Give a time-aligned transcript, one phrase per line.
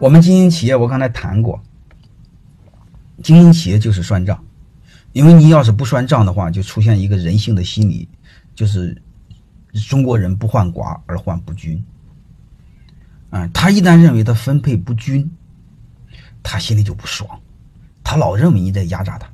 [0.00, 1.62] 我们经营企业，我刚才谈过，
[3.22, 4.42] 经营企业就是算账，
[5.12, 8.08] 因为你要是不算账的话，就出现一个人性的心理，
[8.54, 8.96] 就是
[9.88, 11.84] 中国人不患寡而患不均。
[13.28, 15.30] 啊，他一旦认为他分配不均，
[16.42, 17.38] 他心里就不爽，
[18.02, 19.30] 他老认为你在压榨他。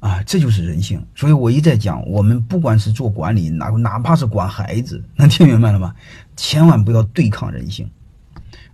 [0.00, 1.00] 啊，这就是人性。
[1.14, 5.94] 所以我一再讲，我们不管是做管理，哪哪怕是管孩子，能听明白了吗？
[6.36, 7.88] 千万不要对抗人性，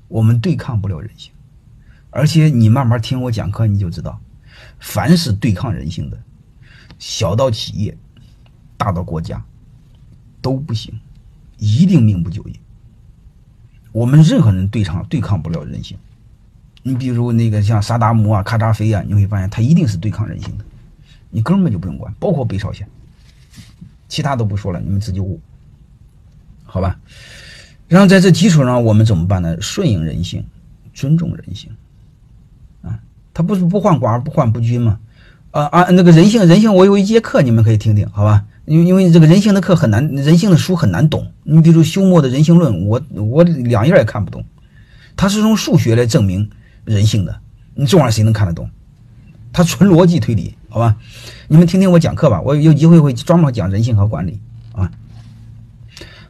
[0.08, 1.30] 我们对抗不了人性。
[2.10, 4.18] 而且你慢慢听我讲课，你就知道，
[4.80, 6.18] 凡是对抗人性的，
[6.98, 7.96] 小到企业，
[8.76, 9.44] 大到国家，
[10.40, 10.98] 都不行，
[11.58, 12.58] 一定命不久矣。
[13.92, 15.98] 我们任何人对抗对抗不了人性。
[16.82, 20.64] 你比如那个像萨达姆啊、卡扎菲啊，你会发现他一定是对抗人性的。
[21.30, 22.88] 你根本就不用管，包括北朝鲜，
[24.08, 25.38] 其他都不说了，你们自己悟，
[26.64, 26.98] 好吧？
[27.88, 29.56] 然后在这基础上，我们怎么办呢？
[29.60, 30.44] 顺应人性，
[30.94, 31.70] 尊重人性，
[32.82, 33.00] 啊，
[33.34, 35.00] 他不是不患寡而不患不均吗？
[35.50, 38.44] 啊啊，那个人性，人性，我有一节课，你们可以听听，好吧？
[38.66, 41.26] 因为因为这个人性的课很难，人性的书很难懂。
[41.44, 44.44] 你比如休谟的人性论，我我两页也看不懂，
[45.16, 46.50] 他是用数学来证明
[46.84, 47.40] 人性的，
[47.74, 48.68] 你这玩意儿谁能看得懂？
[49.50, 50.54] 他纯逻辑推理。
[50.68, 50.94] 好吧，
[51.48, 54.38] 你们听听我讲课吧，我有机会会专门讲人性和管理
[54.72, 54.90] 啊。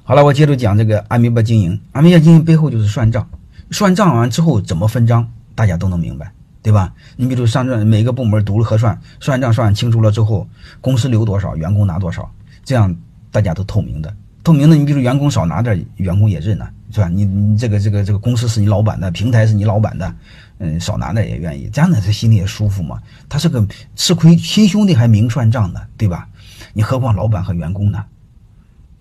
[0.09, 1.78] 好了，我接着讲这个阿米巴经营。
[1.92, 3.28] 阿米巴经营背后就是算账，
[3.70, 6.95] 算账完之后怎么分账，大家都能明白，对吧？
[7.14, 10.48] 你比如上账，每个部门独立核算，算账算清楚了之后，
[10.81, 12.33] 公司留多少，员工拿多少，
[12.64, 12.97] 这样
[13.31, 14.11] 大家都透明的。
[14.42, 17.11] 透明的，你比如员工少拿点，员工也认了，是吧？
[17.11, 20.14] 你你这个这个这个公司是你老板的，平台是你老板的。
[20.56, 22.98] 嗯，少拿点也愿意，这样呢，他心里也舒服嘛。
[23.29, 23.62] 他是个
[23.95, 26.27] 吃亏亲兄弟还明算账的，对吧？
[26.73, 28.03] 你何况老板和员工呢？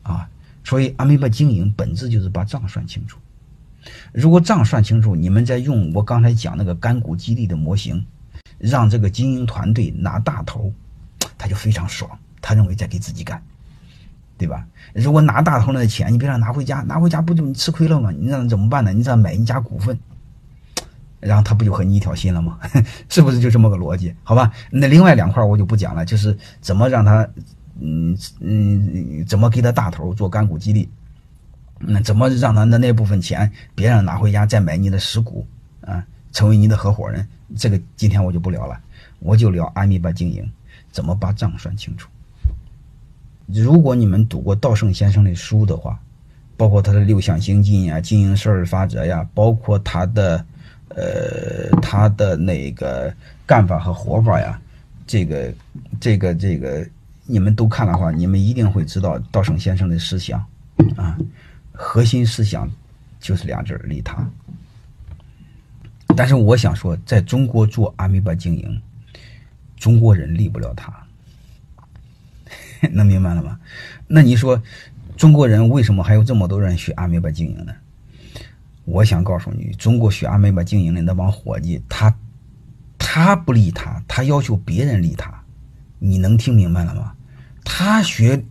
[0.04, 0.28] 啊，
[0.68, 3.18] 所以阿米巴经营本质就是把账算清楚。
[4.12, 8.06] 如果账算清楚，你们再用我刚才讲那个干股激励的模型，
[8.58, 10.74] 让这个经营团队拿大头，
[11.38, 12.12] 他就非常爽，
[12.42, 13.42] 他认为在给自己干，
[14.38, 14.68] 对吧？
[14.94, 18.12] 如果拿大头那钱，你别让拿回家，拿回家不就你吃亏了吗？
[18.12, 18.92] 你让怎么办呢？
[18.92, 19.98] 你让买一家股份。
[21.22, 22.60] 然后他不就和你一条心了吗？
[23.08, 24.14] 是不是就这么个逻辑？
[24.22, 27.26] 好吧，那另外两块我就不讲了，就是怎么让他，
[27.80, 30.88] 嗯嗯，怎么给他大头做干股激励，
[31.80, 35.46] 那怎么让他的那部分钱别让拿回家再买你的实股
[35.82, 37.28] 啊，成为你的合伙人？
[37.56, 38.80] 这个今天我就不聊了，
[39.20, 40.50] 我就聊阿米巴经营
[40.92, 42.10] 怎么把账算清楚。
[43.46, 46.00] 如果你们读过稻盛先生的书的话，
[46.56, 50.46] 包括他的六项行进呀、经营十二法则呀，包括他的。
[50.96, 53.14] 呃，他的那个
[53.46, 54.60] 干法和活法呀，
[55.06, 55.54] 这个、
[56.00, 56.88] 这个、这个，
[57.28, 60.44] 你们都看的话，你们一定会知道稻盛先生的思想
[60.96, 61.18] 啊。
[61.74, 62.68] 核心思想
[63.20, 64.28] 就是俩字儿利他。
[66.16, 68.82] 但是我想说，在中国做阿米巴经营，
[69.76, 70.92] 中国人利不了他，
[72.90, 73.60] 能明白了吗？
[74.08, 74.60] 那你说，
[75.16, 77.74] 中国人为什么还有这么多人学阿米巴经营呢？
[78.86, 82.12] 我想告诉你，中国学阿米巴经营的那帮伙计，他
[82.98, 85.44] 他不利他，他要求别人利他，
[86.00, 87.14] 你能听明白了吗？
[87.70, 88.46] 他学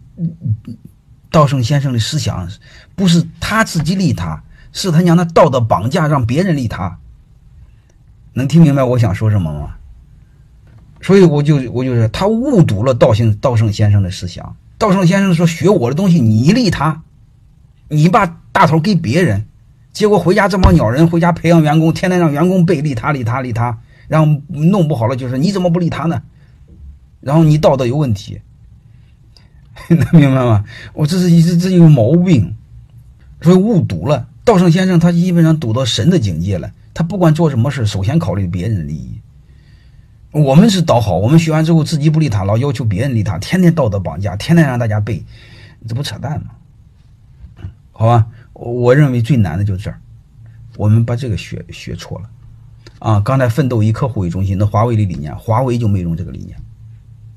[1.31, 2.47] 稻盛先生的思想，
[2.94, 6.99] 不是他自己利他，是他娘的道德绑架，让别人利他。
[8.34, 9.75] 能听明白我想说什么吗？
[11.00, 14.55] 所以我就我就是他误读了稻盛稻盛先生的思想。
[14.76, 17.03] 稻盛先生说：“学我的东西，你利他，
[17.88, 19.47] 你把大头给别人。”
[19.93, 23.78] 结果回家这帮鸟人回家培养员工，天天让员工背利他利他利他，
[24.09, 26.22] 然后弄不好了就是你怎么不利他呢？
[27.21, 28.41] 然后你道德有问题，
[29.88, 30.64] 能明白吗？
[30.92, 32.54] 我这是一直这有毛病，
[33.41, 34.28] 所以误读了。
[34.44, 39.20] 道圣先生他基本上读到神的境界了，他不管做什么事，首先考虑别人的利益。
[40.32, 45.25] 我们是倒好，我们学完之后自己不利他，老要求别人利他，天天道德绑架，天天让大家背，
[45.88, 47.66] 这不扯淡吗？
[47.93, 48.26] 好吧。
[48.53, 49.99] 我认为最难的就是这儿，
[50.79, 52.31] 我们把这个学学错了，
[53.00, 56.56] 啊，刚才奋斗以客户为中心，那华为的理念，华为就没用这个理念，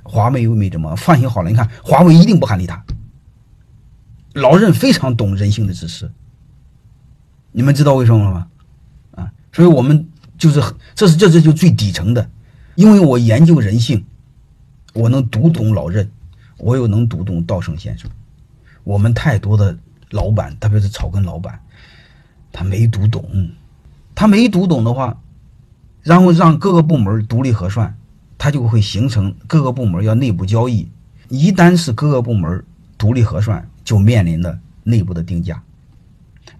[0.10, 1.50] 华为又没怎么放心好了。
[1.50, 2.84] 你看，华为一定不喊利他，
[4.34, 6.12] 老任非常懂人性的知识，
[7.52, 8.48] 你们知道为什么吗？
[9.12, 10.60] 啊，所以我们就是
[10.96, 12.30] 这是这这就最底层的，
[12.76, 14.04] 因为我研究人性，
[14.94, 16.10] 我能读懂老任，
[16.58, 18.10] 我又能读懂稻盛先生，
[18.84, 19.78] 我们太多的。
[20.12, 21.62] 老板，特别是草根老板，
[22.52, 23.24] 他没读懂，
[24.16, 25.16] 他没读懂的话，
[26.02, 27.96] 然后让各个部门独立核算，
[28.40, 30.90] 他就会形成各个部门要内部交易。
[31.28, 32.64] 一旦是各个部门
[32.98, 35.62] 独立核算，就面临的内部的定价。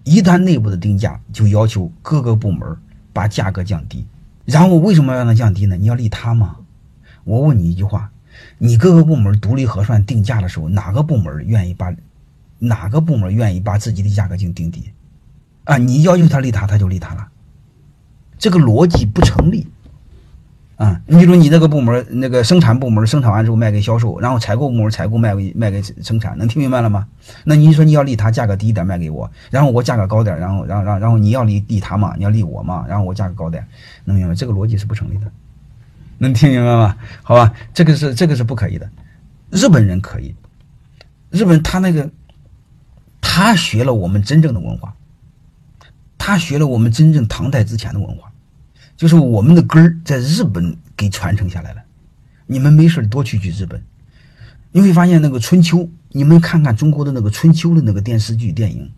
[0.04, 2.76] 一旦内部的定价就要求各个部门
[3.12, 4.06] 把价格降低，
[4.44, 5.76] 然后为什么要让它降低呢？
[5.76, 6.56] 你要利他吗？
[7.24, 8.10] 我问你一句话：
[8.58, 11.92] 你各个部门独立核算定价的时候，哪个部门愿意把
[12.58, 14.90] 哪个部门愿意把自己的价格就定低？
[15.64, 17.28] 啊，你要求他利他，他就利他了，
[18.38, 19.66] 这个逻辑不成立。
[20.80, 27.06] 啊，你比如你那个部门，那个生产部门生产完之后卖给销售，然后采购部门采购卖给卖给生产，能听明白了吗？
[27.44, 33.62] 那你说你要利他，价格低一点卖给我，然后我价格高点，然后然后然后然后你要利利他嘛，你要利我嘛，然后我价格高点，
[34.06, 34.34] 能明白？
[34.34, 35.30] 这个逻辑是不成立的，
[36.16, 36.96] 能听明白吗？
[37.22, 38.88] 好吧，这个是这个是不可以的，
[39.50, 40.34] 日本人可以，
[41.28, 42.08] 日本他那个
[43.20, 44.94] 他学了我们真正的文化，
[46.16, 48.29] 他学了我们真正唐代之前的文化。
[49.00, 51.82] 就是我们的根儿在日本给传承下来了，
[52.46, 53.82] 你们没事多去去日本，
[54.72, 58.92] 你会发现那个春秋，你们看看中国的那个春秋的那个电视剧电影，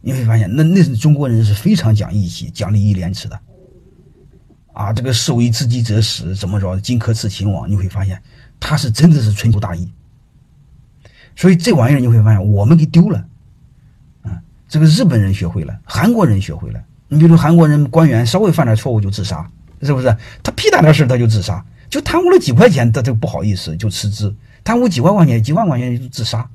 [0.00, 3.38] 你会发现那那是中国人是非常讲义气、讲礼义廉耻的，
[4.72, 8.20] 啊，这个士为知己者死，怎么着，荆轲刺秦王，你会发现
[8.58, 9.88] 他是真的是春秋大义，
[11.36, 13.24] 所以这玩意儿你会发现我们给丢了，
[14.22, 16.82] 啊，这个日本人学会了，韩国人学会了。
[17.08, 19.50] 你比如韩国人官员稍微犯点错误就自杀，
[19.80, 20.14] 是不是？
[20.42, 26.46] 他屁大点事他就自杀，就贪污了几块钱他就不好意思就辞职，贪污几万块钱几万块钱就自杀。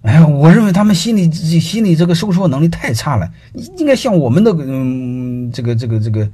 [0.00, 3.30] 哎呀，我认为他们心理心理这个收缩能力太差了，
[3.76, 6.26] 应该向我们的嗯这个这个这个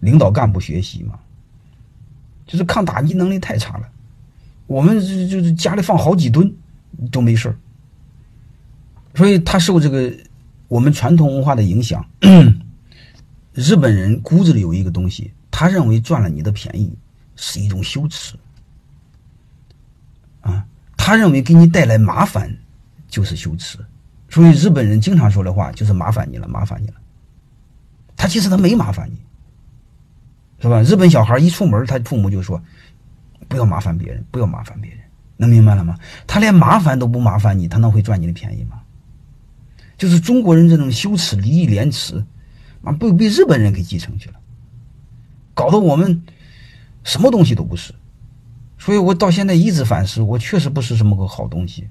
[0.00, 1.14] 领导干部学习嘛，
[2.46, 3.88] 就是抗打击能力太差了。
[4.66, 6.52] 我们就就是家里放好几吨
[7.10, 7.56] 都没事
[9.14, 10.12] 所以他受这个。
[10.72, 12.02] 我们传统文化的影响，
[13.52, 16.90] 日本人骨子里有一个东西，他认为赚了你的便宜
[17.36, 18.38] 是一种羞耻，
[20.40, 20.64] 啊，
[20.96, 22.50] 他认为给你带来麻烦
[23.06, 23.76] 就是羞耻，
[24.30, 26.94] 所以日本人经常说的话就是麻烦你了，麻烦你了。
[28.16, 29.20] 他其实他没麻烦你，
[30.58, 30.80] 是吧？
[30.82, 32.58] 日本小孩一出门，他父母就说
[33.46, 35.00] 不要麻烦别人，不要麻烦别人，
[35.36, 35.98] 能明白了吗？
[36.26, 38.80] 他连麻烦都不麻烦你，他能会赚你的便宜吗？
[40.02, 42.16] 就是中国人这种羞耻、礼义廉耻，
[42.82, 44.34] 啊，被被日本人给继承去了，
[45.54, 46.24] 搞得我们
[47.04, 47.94] 什么东西都不是。
[48.80, 51.88] 所以我到现在一直反思，我确实不是什么个好东西，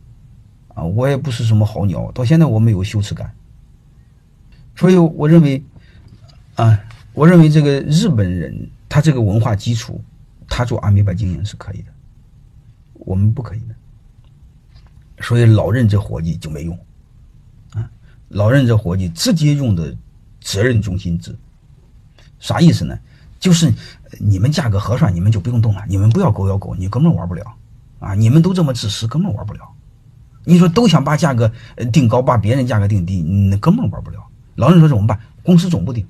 [0.76, 2.12] 啊，我也不是什么好鸟。
[2.12, 3.34] 到现在我没有羞耻感。
[4.76, 5.64] 所以我认为，
[6.56, 6.78] 啊，
[7.14, 10.04] 我认为这个日本人他这个文化基础，
[10.50, 11.94] 他做阿米巴经营是可以的，
[12.96, 13.76] 我们不可以的。
[15.22, 16.78] 所以老任这伙计就没用。
[18.32, 19.96] 老任这伙计直接用的
[20.40, 21.36] 责任中心制，
[22.40, 22.98] 啥意思呢？
[23.40, 23.74] 就是
[24.20, 27.56] 你们价格核算，你们就不用动了，你们不要狗咬狗，你根本玩不了
[28.00, 28.14] 啊！
[28.14, 29.62] 你们都这么自私，根本玩不了。
[30.44, 31.52] 你说都想把价格
[31.92, 34.24] 定高，把别人价格定低，你根本玩不了。
[34.56, 35.20] 老任说怎么办？
[35.44, 36.06] 公司总部定，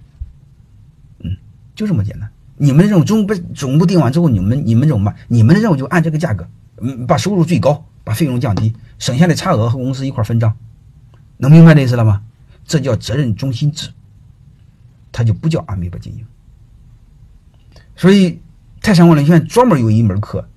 [1.20, 1.38] 嗯，
[1.74, 2.30] 就这么简单。
[2.58, 5.16] 你们这种总部总部定完之后，你们你们怎么办？
[5.28, 6.46] 你们的任务就按这个价格，
[6.82, 10.54] 嗯，把收入最高，把费用降低，省下的差额和公司一块分账。
[11.42, 12.22] 能明白这意思了吗？
[12.64, 13.90] 这叫责任中心制，
[15.12, 16.24] 它就不叫阿米巴经营。
[17.96, 18.40] 所以
[18.80, 20.48] 泰山管理学院专门有一门课，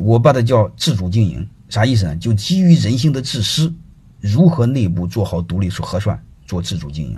[0.00, 2.16] 我把它叫自主经营，啥意思呢？
[2.16, 3.72] 就基于人性的自私，
[4.20, 7.16] 如何内部做好独立核算，做自主经营，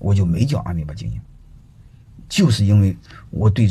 [0.00, 1.20] 我就没叫阿米巴经营，
[2.28, 2.96] 就是因为
[3.30, 3.70] 我对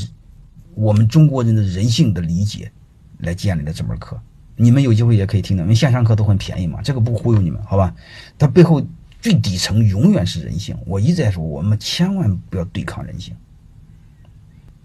[0.74, 2.71] 我们中国人的人性的理解
[3.17, 4.17] 来建立了这门课。
[4.61, 7.95] 你们有机会也可以听的，因为线上课都很便宜嘛，这个不忽悠你们，好吧？
[8.37, 8.85] 它背后
[9.21, 10.75] 最底层永远是人性。
[10.85, 13.33] 我一直在说，我们千万不要对抗人性，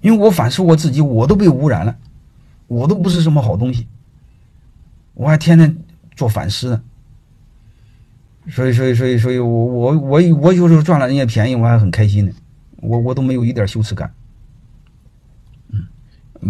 [0.00, 1.96] 因为我反思我自己，我都被污染了，
[2.68, 3.88] 我都不是什么好东西，
[5.14, 5.76] 我还天天
[6.14, 6.82] 做反思呢。
[8.48, 12.32] 所以，所以，所以，所以我我我我有时候赚了人家便宜，我还很开心呢，
[12.76, 14.14] 我我都没有一点羞耻感。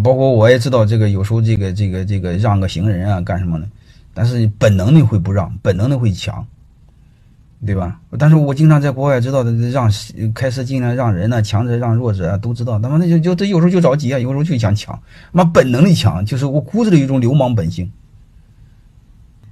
[0.02, 3.66] 包括我也知道这个有时候这个这个这个让个行人啊干什么呢？
[4.12, 6.46] 但是本能的会不让，本能的会抢，
[7.66, 8.00] 对吧？
[8.16, 9.90] 但是我经常在国外知道的让
[10.32, 12.78] 开车尽量让人呢，强者让弱者啊，都知道。
[12.78, 14.96] 他妈那就就这有时候就着急啊，有时候就想抢，
[15.32, 17.90] 妈本能的抢，就是我骨子里有一种流氓本性，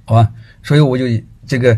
[0.05, 0.31] 好吧？
[0.61, 1.05] 所以我就
[1.45, 1.77] 这个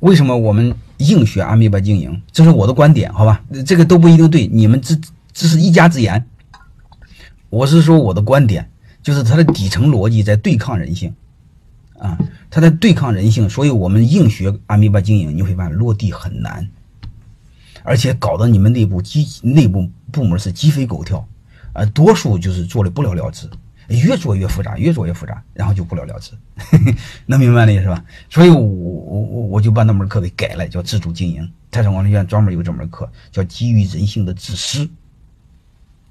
[0.00, 2.20] 为什么我们硬学阿米巴经营？
[2.30, 3.42] 这是我的观点，好吧？
[3.64, 4.98] 这个都不一定对，你们只
[5.32, 6.22] 只是一家之言。
[7.52, 8.66] 我是说我的观点，
[9.02, 11.14] 就是它的底层逻辑在对抗人性，
[11.98, 12.18] 啊，
[12.48, 16.66] 它在对抗人性，所以我们硬学阿米巴经营，你会发现落地很难，
[17.82, 21.28] 而且搞得你们内部鸡内部部门是鸡飞狗跳，
[21.74, 23.46] 啊，多数就是做的不了了之，
[23.88, 26.32] 越做越复杂，越做越复杂，然后就不了了之，
[27.26, 28.02] 能明白那意思吧？
[28.30, 31.52] 所以我我我我就把那门课给改了，叫自主经营。
[31.70, 34.88] 泰山管理学院专门有这门课，叫基于人性的自私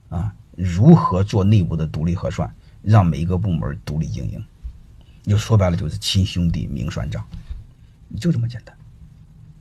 [0.10, 4.44] 啊，如何做内部的独立核算，让每一个部门独立经营。
[5.24, 7.24] 就说白了，就是亲兄弟明算账，
[8.20, 8.76] 就这么简单。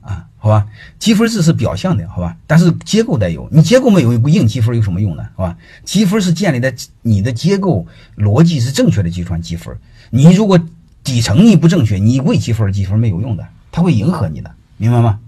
[0.01, 0.67] 啊，好吧，
[0.97, 5.23] 积分制是表象的，好吧，但是结构得有，你结构没有，不硬积分有什么用呢？
[5.35, 5.55] 好吧，
[5.85, 7.85] 积分是建立在你的结构
[8.17, 9.77] 逻辑是正确的基础上积分。
[10.09, 10.59] 你如果
[11.03, 15.19] 底层你不正确，你为积分积分没有用的，它会迎合你的，明白吗？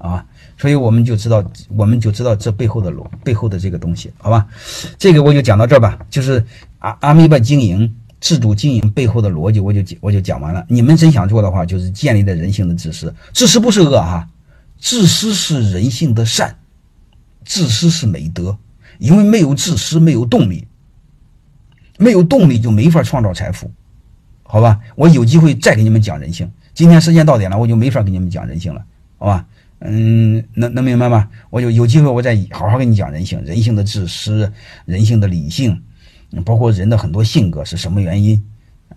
[0.00, 0.26] 啊，
[0.58, 4.46] 所以我们就知道，我们就知道这背后的逻背后的这个东西，好吧？
[4.98, 6.44] 这个我就讲到这儿吧，就是
[6.80, 7.94] 阿阿米巴经营。
[8.22, 10.62] 自主经营背后的逻辑，我就我就讲完了。
[10.68, 13.14] 你们真想做的话，就是建立在人性的自私。
[13.32, 14.28] 自私不是恶哈，
[14.78, 16.54] 自私是人性的善，
[17.46, 18.58] 自私是美德。
[18.98, 20.68] 因为没有自私，没有动力，
[21.96, 23.70] 没有动力就没法创造财富，
[24.42, 24.78] 好吧？
[24.96, 26.52] 我有机会再给你们讲人性。
[26.74, 28.84] 今天时间到点了，我就没法给你们讲人性了，
[29.16, 29.46] 好吧？
[29.80, 31.28] 嗯，能能明白吗？
[31.50, 34.52] 我有有机会我再好好跟你讲人性，人性的自私，
[34.84, 35.82] 人性的理性。
[36.44, 38.40] 包括人的很多性格是什么原因？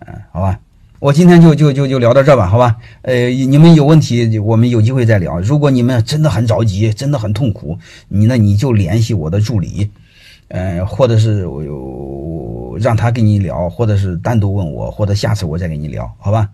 [0.06, 0.60] 嗯，好吧，
[1.00, 2.76] 我今天就就就就聊到这吧，好吧？
[3.02, 5.40] 呃，你们有问题，我们有机会再聊。
[5.40, 7.76] 如果你们真的很着急，真的很痛苦，
[8.06, 9.90] 你那你就联系我的助理，
[10.46, 16.48] 呃，或者是我让他跟你聊，或者是单独问我，或者下次我再跟你聊，好吧？